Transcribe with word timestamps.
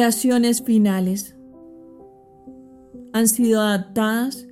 Oraciones 0.00 0.62
finales 0.62 1.36
han 3.12 3.28
sido 3.28 3.60
adaptadas 3.60 4.48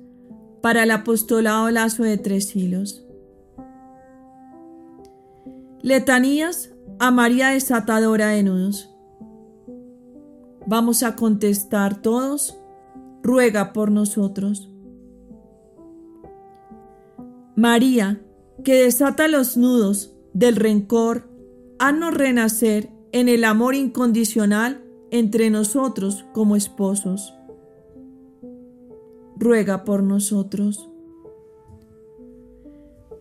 para 0.61 0.83
el 0.83 0.91
apostolado 0.91 1.71
lazo 1.71 2.03
de 2.03 2.19
tres 2.19 2.55
hilos. 2.55 3.03
Letanías 5.81 6.71
a 6.99 7.09
María 7.09 7.47
desatadora 7.47 8.27
de 8.27 8.43
nudos. 8.43 8.95
Vamos 10.67 11.01
a 11.01 11.15
contestar 11.15 11.99
todos. 12.03 12.55
Ruega 13.23 13.73
por 13.73 13.89
nosotros. 13.89 14.69
María, 17.55 18.21
que 18.63 18.83
desata 18.83 19.27
los 19.27 19.57
nudos 19.57 20.15
del 20.33 20.57
rencor, 20.57 21.27
haznos 21.79 22.13
renacer 22.13 22.91
en 23.11 23.29
el 23.29 23.43
amor 23.43 23.73
incondicional 23.73 24.85
entre 25.11 25.49
nosotros 25.49 26.25
como 26.33 26.55
esposos. 26.55 27.33
Ruega 29.37 29.83
por 29.83 30.03
nosotros. 30.03 30.89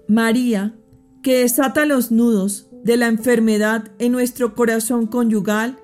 María, 0.09 0.75
que 1.23 1.41
desata 1.41 1.85
los 1.85 2.11
nudos 2.11 2.69
de 2.83 2.97
la 2.97 3.07
enfermedad 3.07 3.91
en 3.99 4.13
nuestro 4.13 4.55
corazón 4.55 5.07
conyugal, 5.07 5.79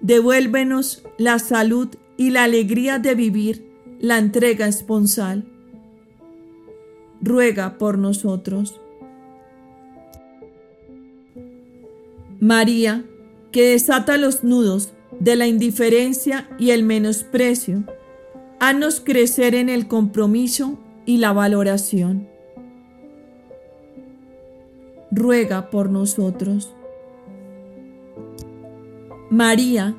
devuélvenos 0.00 1.04
la 1.18 1.38
salud 1.38 1.88
y 2.16 2.30
la 2.30 2.44
alegría 2.44 2.98
de 2.98 3.14
vivir 3.14 3.72
la 3.98 4.18
entrega 4.18 4.66
esponsal. 4.66 5.44
Ruega 7.20 7.78
por 7.78 7.98
nosotros. 7.98 8.80
María, 12.40 13.04
que 13.52 13.68
desata 13.68 14.16
los 14.18 14.42
nudos 14.42 14.92
de 15.22 15.36
la 15.36 15.46
indiferencia 15.46 16.48
y 16.58 16.70
el 16.70 16.82
menosprecio, 16.82 17.84
haznos 18.58 19.00
crecer 19.00 19.54
en 19.54 19.68
el 19.68 19.86
compromiso 19.86 20.80
y 21.06 21.18
la 21.18 21.32
valoración. 21.32 22.28
Ruega 25.12 25.70
por 25.70 25.90
nosotros. 25.90 26.74
María, 29.30 29.94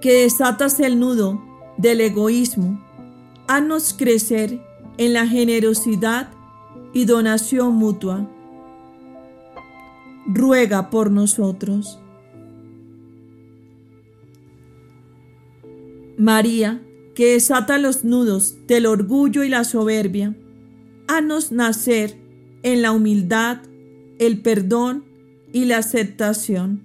que 0.00 0.22
desatas 0.22 0.80
el 0.80 0.98
nudo 0.98 1.42
del 1.76 2.00
egoísmo, 2.00 2.82
haznos 3.46 3.92
crecer 3.92 4.58
en 4.96 5.12
la 5.12 5.26
generosidad 5.26 6.30
y 6.94 7.04
donación 7.04 7.74
mutua. 7.74 8.26
Ruega 10.26 10.88
por 10.88 11.10
nosotros. 11.10 12.00
María, 16.20 16.82
que 17.14 17.32
desata 17.32 17.78
los 17.78 18.04
nudos 18.04 18.58
del 18.66 18.84
orgullo 18.84 19.42
y 19.42 19.48
la 19.48 19.64
soberbia, 19.64 20.36
haznos 21.08 21.50
nacer 21.50 22.14
en 22.62 22.82
la 22.82 22.92
humildad, 22.92 23.62
el 24.18 24.42
perdón 24.42 25.06
y 25.50 25.64
la 25.64 25.78
aceptación. 25.78 26.82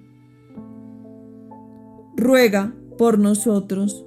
Ruega 2.16 2.72
por 2.96 3.18
nosotros. 3.18 4.06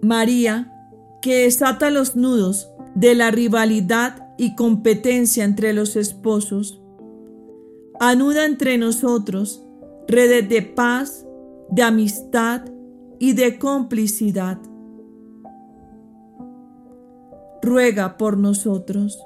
María, 0.00 0.72
que 1.20 1.42
desata 1.42 1.90
los 1.90 2.16
nudos 2.16 2.70
de 2.94 3.14
la 3.14 3.30
rivalidad 3.30 4.30
y 4.38 4.54
competencia 4.54 5.44
entre 5.44 5.74
los 5.74 5.96
esposos, 5.96 6.80
anuda 8.00 8.46
entre 8.46 8.78
nosotros 8.78 9.66
redes 10.10 10.48
de 10.48 10.62
paz, 10.62 11.24
de 11.70 11.82
amistad 11.82 12.62
y 13.18 13.34
de 13.34 13.58
complicidad. 13.58 14.58
Ruega 17.62 18.16
por 18.16 18.36
nosotros. 18.36 19.22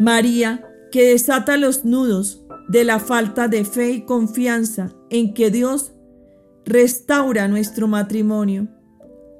María, 0.00 0.64
que 0.90 1.10
desata 1.10 1.56
los 1.56 1.84
nudos 1.84 2.44
de 2.68 2.84
la 2.84 2.98
falta 2.98 3.46
de 3.46 3.64
fe 3.64 3.90
y 3.90 4.04
confianza 4.04 4.90
en 5.10 5.34
que 5.34 5.50
Dios 5.50 5.92
restaura 6.64 7.46
nuestro 7.46 7.86
matrimonio. 7.86 8.68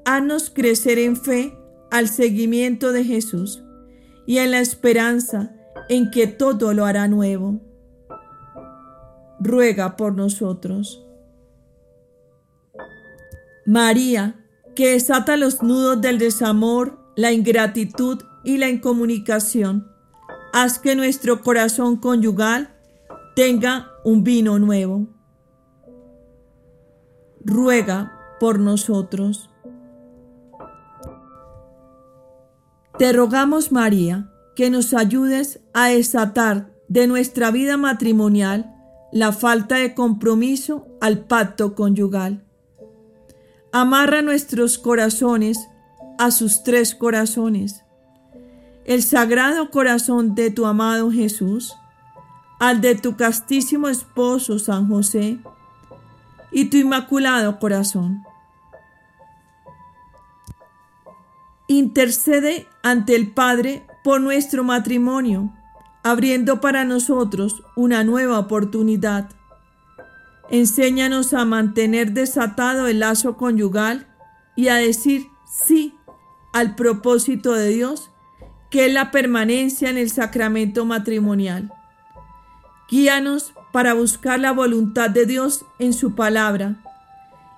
Haznos 0.04 0.50
crecer 0.50 0.98
en 0.98 1.16
fe 1.16 1.54
al 1.90 2.08
seguimiento 2.08 2.92
de 2.92 3.04
Jesús 3.04 3.64
y 4.26 4.38
en 4.38 4.52
la 4.52 4.60
esperanza 4.60 5.54
en 5.88 6.10
que 6.10 6.26
todo 6.26 6.74
lo 6.74 6.84
hará 6.84 7.08
nuevo 7.08 7.67
ruega 9.40 9.96
por 9.96 10.14
nosotros. 10.14 11.04
María, 13.66 14.44
que 14.74 14.92
desata 14.92 15.36
los 15.36 15.62
nudos 15.62 16.00
del 16.00 16.18
desamor, 16.18 16.98
la 17.16 17.32
ingratitud 17.32 18.22
y 18.44 18.56
la 18.56 18.68
incomunicación, 18.68 19.90
haz 20.52 20.78
que 20.78 20.96
nuestro 20.96 21.42
corazón 21.42 21.96
conyugal 21.96 22.74
tenga 23.36 23.90
un 24.04 24.24
vino 24.24 24.58
nuevo. 24.58 25.06
Ruega 27.44 28.12
por 28.40 28.58
nosotros. 28.58 29.50
Te 32.98 33.12
rogamos, 33.12 33.70
María, 33.70 34.32
que 34.56 34.70
nos 34.70 34.94
ayudes 34.94 35.60
a 35.72 35.88
desatar 35.88 36.72
de 36.88 37.06
nuestra 37.06 37.50
vida 37.50 37.76
matrimonial 37.76 38.77
la 39.12 39.32
falta 39.32 39.76
de 39.76 39.94
compromiso 39.94 40.86
al 41.00 41.20
pacto 41.20 41.74
conyugal. 41.74 42.44
Amarra 43.72 44.22
nuestros 44.22 44.78
corazones 44.78 45.68
a 46.18 46.30
sus 46.30 46.62
tres 46.62 46.94
corazones, 46.94 47.84
el 48.84 49.02
sagrado 49.02 49.70
corazón 49.70 50.34
de 50.34 50.50
tu 50.50 50.66
amado 50.66 51.10
Jesús, 51.10 51.74
al 52.58 52.80
de 52.80 52.94
tu 52.94 53.16
castísimo 53.16 53.88
esposo 53.88 54.58
San 54.58 54.88
José 54.88 55.38
y 56.50 56.66
tu 56.66 56.76
inmaculado 56.76 57.58
corazón. 57.58 58.24
Intercede 61.68 62.66
ante 62.82 63.14
el 63.14 63.32
Padre 63.32 63.86
por 64.02 64.20
nuestro 64.20 64.64
matrimonio 64.64 65.52
abriendo 66.08 66.60
para 66.62 66.84
nosotros 66.84 67.62
una 67.76 68.02
nueva 68.02 68.38
oportunidad. 68.38 69.28
Enséñanos 70.50 71.34
a 71.34 71.44
mantener 71.44 72.12
desatado 72.12 72.86
el 72.86 73.00
lazo 73.00 73.36
conyugal 73.36 74.06
y 74.56 74.68
a 74.68 74.76
decir 74.76 75.28
sí 75.46 75.94
al 76.54 76.74
propósito 76.76 77.52
de 77.52 77.68
Dios, 77.68 78.10
que 78.70 78.86
es 78.86 78.92
la 78.92 79.10
permanencia 79.10 79.90
en 79.90 79.98
el 79.98 80.10
sacramento 80.10 80.86
matrimonial. 80.86 81.70
Guíanos 82.90 83.52
para 83.70 83.92
buscar 83.92 84.40
la 84.40 84.52
voluntad 84.52 85.10
de 85.10 85.26
Dios 85.26 85.66
en 85.78 85.92
su 85.92 86.14
palabra 86.14 86.82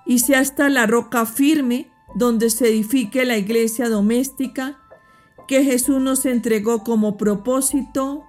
y 0.05 0.19
sea 0.19 0.39
hasta 0.39 0.67
la 0.67 0.85
roca 0.87 1.25
firme 1.25 1.89
donde 2.15 2.49
se 2.49 2.67
edifique 2.67 3.23
la 3.23 3.37
iglesia 3.37 3.87
doméstica 3.87 4.77
que 5.47 5.63
Jesús 5.63 6.01
nos 6.01 6.25
entregó 6.25 6.83
como 6.83 7.15
propósito 7.15 8.25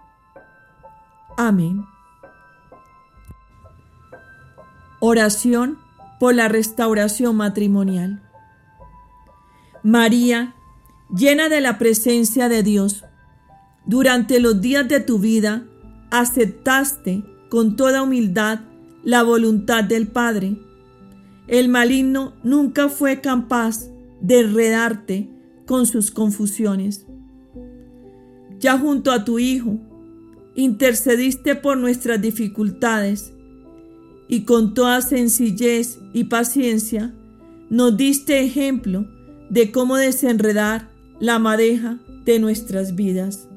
Amén. 1.37 1.85
Oración 5.01 5.79
por 6.21 6.35
la 6.35 6.49
restauración 6.49 7.37
matrimonial. 7.37 8.23
María, 9.83 10.55
llena 11.15 11.49
de 11.49 11.61
la 11.61 11.79
presencia 11.79 12.49
de 12.49 12.63
Dios, 12.63 13.05
durante 13.85 14.39
los 14.39 14.61
días 14.61 14.87
de 14.89 15.01
tu 15.01 15.19
vida 15.19 15.65
aceptaste 16.11 17.25
con 17.49 17.75
toda 17.75 18.03
humildad 18.03 18.61
la 19.03 19.25
voluntad 19.25 19.83
del 19.83 20.07
Padre. 20.07 20.57
El 21.49 21.69
maligno 21.69 22.35
nunca 22.45 22.89
fue 22.89 23.21
capaz 23.21 23.89
de 24.21 24.41
enredarte 24.41 25.29
con 25.67 25.87
sus 25.87 26.11
confusiones. 26.11 27.07
Ya 28.61 28.79
junto 28.79 29.11
a 29.11 29.25
tu 29.25 29.41
Hijo, 29.41 29.79
intercediste 30.55 31.55
por 31.55 31.79
nuestras 31.79 32.21
dificultades 32.21 33.33
y 34.29 34.45
con 34.45 34.75
toda 34.75 35.01
sencillez 35.01 35.99
y 36.13 36.25
paciencia 36.25 37.13
nos 37.71 37.97
diste 37.97 38.41
ejemplo 38.41 39.07
de 39.51 39.73
cómo 39.73 39.97
desenredar 39.97 40.91
la 41.21 41.39
madeja 41.39 41.99
de 42.25 42.39
nuestras 42.39 42.95
vidas. 42.95 43.49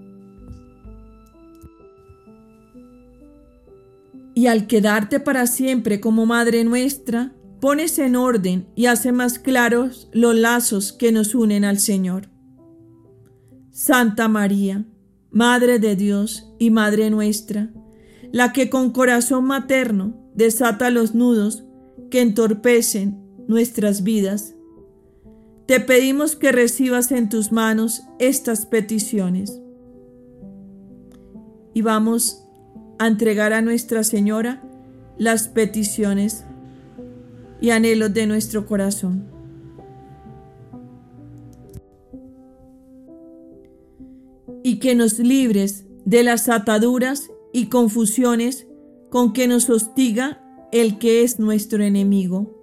Y 4.33 4.47
al 4.47 4.67
quedarte 4.67 5.19
para 5.19 5.47
siempre 5.47 6.01
como 6.01 6.25
Madre 6.25 6.65
nuestra, 6.65 7.33
pones 7.61 7.97
en 7.99 8.15
orden 8.15 8.67
y 8.75 8.87
hace 8.87 9.11
más 9.11 9.39
claros 9.39 10.09
los 10.11 10.35
lazos 10.35 10.91
que 10.91 11.11
nos 11.11 11.33
unen 11.33 11.63
al 11.63 11.79
Señor. 11.79 12.29
Santa 13.71 14.27
María, 14.27 14.85
Madre 15.35 15.79
de 15.79 15.97
Dios 15.97 16.49
y 16.59 16.71
Madre 16.71 17.09
nuestra, 17.09 17.69
la 18.31 18.53
que 18.53 18.69
con 18.69 18.91
corazón 18.91 19.43
materno 19.43 20.13
desata 20.33 20.89
los 20.91 21.13
nudos 21.13 21.65
que 22.09 22.21
entorpecen 22.21 23.19
nuestras 23.45 24.03
vidas. 24.03 24.55
Te 25.65 25.81
pedimos 25.81 26.37
que 26.37 26.53
recibas 26.53 27.11
en 27.11 27.27
tus 27.27 27.51
manos 27.51 28.03
estas 28.17 28.65
peticiones. 28.65 29.59
Y 31.73 31.81
vamos 31.81 32.45
a 32.97 33.07
entregar 33.07 33.51
a 33.51 33.61
Nuestra 33.61 34.05
Señora 34.05 34.63
las 35.17 35.49
peticiones 35.49 36.45
y 37.59 37.71
anhelos 37.71 38.13
de 38.13 38.25
nuestro 38.25 38.65
corazón. 38.65 39.34
Y 44.75 44.79
que 44.79 44.93
nos 44.93 45.19
libres 45.19 45.85
de 46.03 46.21
las 46.21 46.49
ataduras 46.49 47.31
y 47.53 47.67
confusiones 47.67 48.67
con 49.09 49.31
que 49.31 49.47
nos 49.47 49.69
hostiga 49.69 50.43
el 50.73 50.97
que 50.97 51.23
es 51.23 51.39
nuestro 51.39 51.81
enemigo. 51.81 52.53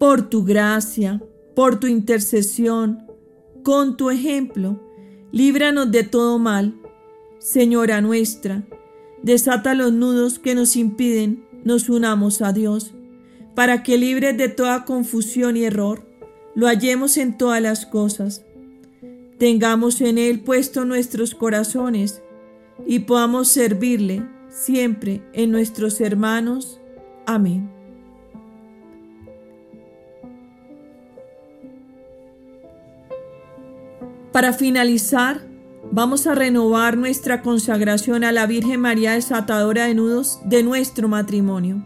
Por 0.00 0.28
tu 0.28 0.44
gracia, 0.44 1.22
por 1.54 1.78
tu 1.78 1.86
intercesión, 1.86 3.06
con 3.62 3.96
tu 3.96 4.10
ejemplo, 4.10 4.80
líbranos 5.30 5.92
de 5.92 6.02
todo 6.02 6.40
mal, 6.40 6.74
Señora 7.38 8.00
nuestra, 8.00 8.64
desata 9.22 9.76
los 9.76 9.92
nudos 9.92 10.40
que 10.40 10.56
nos 10.56 10.74
impiden 10.74 11.46
nos 11.62 11.88
unamos 11.88 12.42
a 12.42 12.52
Dios, 12.52 12.94
para 13.54 13.84
que 13.84 13.96
libres 13.96 14.36
de 14.36 14.48
toda 14.48 14.84
confusión 14.84 15.56
y 15.56 15.62
error, 15.62 16.04
lo 16.56 16.66
hallemos 16.66 17.16
en 17.16 17.38
todas 17.38 17.62
las 17.62 17.86
cosas 17.86 18.44
tengamos 19.40 20.02
en 20.02 20.18
Él 20.18 20.40
puesto 20.40 20.84
nuestros 20.84 21.34
corazones 21.34 22.22
y 22.86 23.00
podamos 23.00 23.48
servirle 23.48 24.22
siempre 24.50 25.22
en 25.32 25.50
nuestros 25.50 25.98
hermanos. 26.02 26.78
Amén. 27.26 27.70
Para 34.30 34.52
finalizar, 34.52 35.40
vamos 35.90 36.26
a 36.26 36.34
renovar 36.34 36.98
nuestra 36.98 37.40
consagración 37.40 38.24
a 38.24 38.32
la 38.32 38.46
Virgen 38.46 38.80
María 38.80 39.12
desatadora 39.12 39.86
de 39.86 39.94
nudos 39.94 40.38
de 40.44 40.62
nuestro 40.62 41.08
matrimonio. 41.08 41.82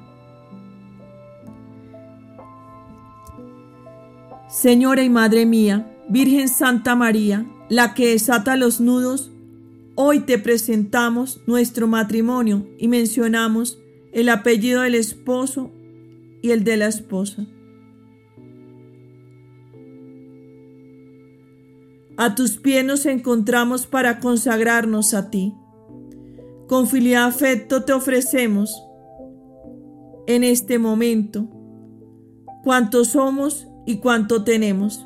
Señora 4.49 5.05
y 5.05 5.09
Madre 5.09 5.47
mía, 5.47 5.94
Virgen 6.09 6.49
Santa 6.49 6.95
María, 6.95 7.47
la 7.71 7.95
que 7.95 8.09
desata 8.09 8.57
los 8.57 8.79
nudos, 8.79 9.33
hoy 9.95 10.21
te 10.21 10.39
presentamos 10.39 11.41
nuestro 11.47 11.87
matrimonio 11.87 12.69
y 12.79 12.89
mencionamos 12.89 13.79
el 14.13 14.29
apellido 14.29 14.83
del 14.83 14.97
esposo 14.97 15.71
y 16.43 16.51
el 16.51 16.63
de 16.63 16.77
la 16.77 16.89
esposa. 16.89 17.47
A 22.19 22.35
tus 22.35 22.59
pies 22.59 22.85
nos 22.85 23.07
encontramos 23.07 23.87
para 23.87 24.21
consagrarnos 24.21 25.15
a 25.15 25.31
ti. 25.31 25.55
Con 26.69 26.87
filial 26.87 27.29
afecto 27.29 27.85
te 27.85 27.95
ofrecemos 27.95 28.71
en 30.27 30.45
este 30.45 30.79
momento 30.79 31.49
cuánto 32.63 33.05
somos 33.05 33.67
y 33.87 33.97
cuánto 33.97 34.45
tenemos 34.45 35.05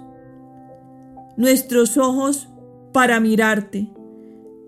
nuestros 1.39 1.97
ojos 1.97 2.49
para 2.93 3.21
mirarte, 3.21 3.89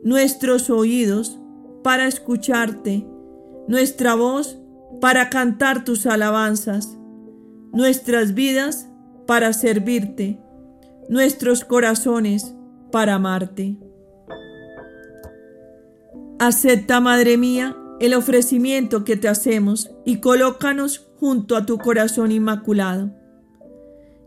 nuestros 0.04 0.70
oídos 0.70 1.36
para 1.82 2.06
escucharte, 2.06 3.04
nuestra 3.66 4.14
voz 4.14 4.56
para 5.00 5.30
cantar 5.30 5.82
tus 5.84 6.06
alabanzas, 6.06 6.96
nuestras 7.72 8.34
vidas 8.34 8.88
para 9.26 9.52
servirte, 9.52 10.40
nuestros 11.08 11.64
corazones 11.64 12.54
para 12.92 13.14
amarte. 13.14 13.76
Acepta, 16.38 17.00
Madre 17.00 17.36
mía, 17.36 17.76
el 17.98 18.14
ofrecimiento 18.14 19.02
que 19.02 19.16
te 19.16 19.26
hacemos 19.26 19.90
y 20.04 20.20
colócanos 20.20 21.10
junto 21.18 21.56
a 21.56 21.66
tu 21.66 21.78
corazón 21.78 22.30
inmaculado, 22.30 23.10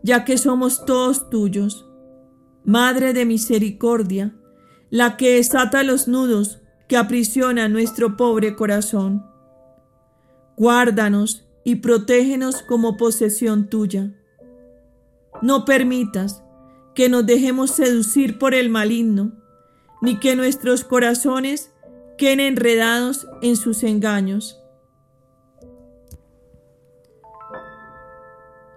ya 0.02 0.26
que 0.26 0.36
somos 0.36 0.84
todos 0.84 1.30
tuyos 1.30 1.88
Madre 2.64 3.12
de 3.12 3.26
misericordia, 3.26 4.34
la 4.88 5.18
que 5.18 5.34
desata 5.34 5.82
los 5.82 6.08
nudos 6.08 6.60
que 6.88 6.96
aprisionan 6.96 7.72
nuestro 7.72 8.16
pobre 8.16 8.56
corazón. 8.56 9.22
Guárdanos 10.56 11.46
y 11.62 11.76
protégenos 11.76 12.62
como 12.62 12.96
posesión 12.96 13.68
tuya. 13.68 14.14
No 15.42 15.66
permitas 15.66 16.42
que 16.94 17.10
nos 17.10 17.26
dejemos 17.26 17.70
seducir 17.70 18.38
por 18.38 18.54
el 18.54 18.70
maligno, 18.70 19.32
ni 20.00 20.18
que 20.18 20.34
nuestros 20.34 20.84
corazones 20.84 21.70
queden 22.16 22.40
enredados 22.40 23.26
en 23.42 23.56
sus 23.56 23.82
engaños. 23.82 24.63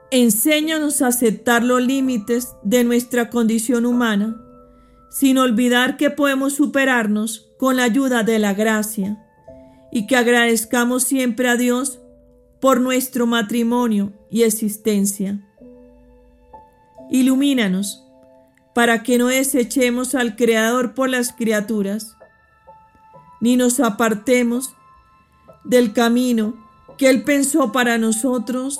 Enséñanos 0.09 1.01
a 1.01 1.07
aceptar 1.07 1.63
los 1.63 1.81
límites 1.81 2.55
de 2.63 2.85
nuestra 2.85 3.29
condición 3.29 3.85
humana, 3.85 4.41
sin 5.09 5.37
olvidar 5.37 5.97
que 5.97 6.09
podemos 6.09 6.53
superarnos 6.53 7.49
con 7.57 7.75
la 7.75 7.83
ayuda 7.83 8.23
de 8.23 8.39
la 8.39 8.53
gracia 8.53 9.21
y 9.91 10.07
que 10.07 10.15
agradezcamos 10.15 11.03
siempre 11.03 11.49
a 11.49 11.57
Dios 11.57 11.99
por 12.61 12.79
nuestro 12.79 13.25
matrimonio 13.25 14.13
y 14.31 14.43
existencia. 14.43 15.39
Ilumínanos 17.09 18.03
para 18.73 19.03
que 19.03 19.17
no 19.17 19.27
desechemos 19.27 20.15
al 20.15 20.37
Creador 20.37 20.93
por 20.93 21.09
las 21.09 21.33
criaturas, 21.33 22.15
ni 23.41 23.57
nos 23.57 23.81
apartemos 23.81 24.73
del 25.65 25.91
camino 25.91 26.53
que 26.97 27.09
Él 27.09 27.23
pensó 27.23 27.71
para 27.71 27.97
nosotros 27.97 28.79